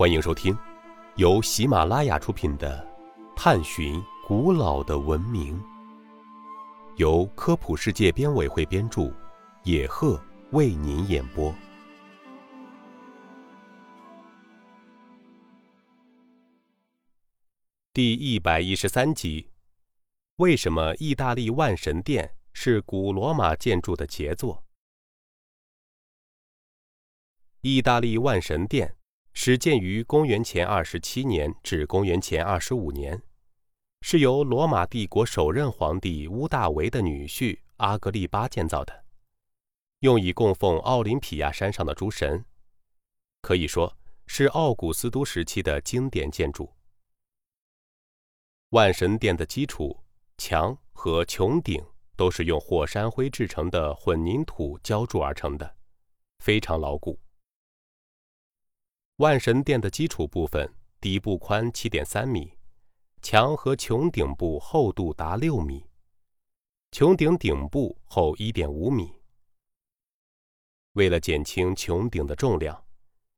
[0.00, 0.56] 欢迎收听
[1.16, 2.82] 由喜马拉雅出品的
[3.36, 5.60] 《探寻古老的文明》，
[6.96, 9.12] 由科普世界编委会编著，
[9.62, 10.18] 野鹤
[10.52, 11.54] 为您演播。
[17.92, 19.50] 第一百一十三集：
[20.36, 24.64] 为什么意大利万神殿是古罗马建筑的杰作？
[27.60, 28.96] 意大利万神殿
[29.42, 33.22] 始建于公元前二十七年至公元前二十五年，
[34.02, 39.06] 是由罗马帝国首任皇帝屋大维的女婿阿格利巴建造的，
[40.00, 42.44] 用以供奉奥林匹亚山上的诸神，
[43.40, 46.70] 可以说是奥古斯都时期的经典建筑。
[48.72, 49.98] 万神殿的基础
[50.36, 51.82] 墙和穹顶
[52.14, 55.76] 都是用火山灰制成的混凝土浇筑而成的，
[56.40, 57.18] 非常牢固。
[59.20, 62.56] 万神殿的基础部分底部宽七点三米，
[63.20, 65.84] 墙和穹顶部厚度达六米，
[66.90, 69.12] 穹顶顶部厚一点五米。
[70.94, 72.82] 为了减轻穹顶的重量，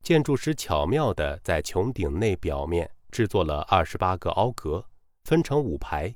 [0.05, 4.87] 建筑师巧妙地在穹顶内表面制作了二十八个凹格。
[5.25, 6.14] 分成五排，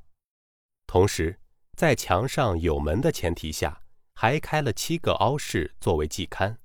[0.87, 1.41] 同时
[1.77, 3.83] 在墙上有门的前提下，
[4.15, 6.57] 还开了七个凹室作为祭龛。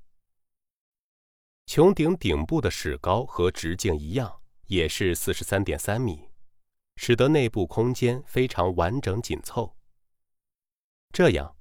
[1.65, 6.29] 穹顶顶部的史高和直径一样，也是四十三点三米，
[6.97, 9.75] 使得内部空间非常完整紧凑。
[11.13, 11.55] 这样，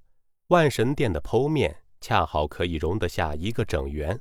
[0.48, 4.20] 万神殿的剖面恰好可以容得下一个整圆，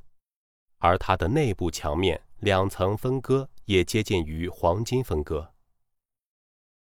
[0.78, 5.54] 而它的内部墙面两层分割也接近于黄金分割。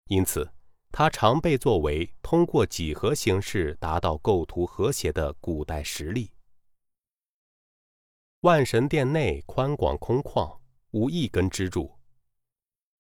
[0.08, 0.54] 因此，
[0.92, 6.32] 它常被作为通过几何形式达到构图和谐的古代实例。
[8.44, 10.60] 万神殿内宽广空旷，
[10.92, 11.90] 无一根支柱。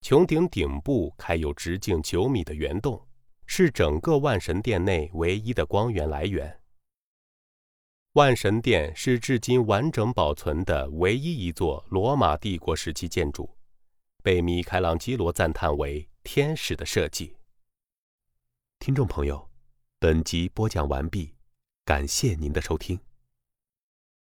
[0.02, 3.05] 穹顶顶部开有直径九米的圆洞，
[3.45, 6.61] 是整个万神殿内唯一的光源来源。
[8.14, 13.54] 万神殿是至今完整保存的唯一一座罗马帝国时期建筑，
[14.23, 16.08] 被米开朗基罗赞叹为。
[16.23, 17.36] 天使的设计。
[18.80, 19.49] 听众朋友，
[19.99, 21.36] 本集播讲完毕，
[21.83, 22.98] 感谢您的收听。